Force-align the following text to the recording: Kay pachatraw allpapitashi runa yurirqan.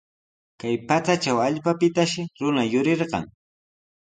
Kay 0.61 0.75
pachatraw 0.87 1.39
allpapitashi 1.47 2.21
runa 2.39 2.63
yurirqan. 2.71 3.25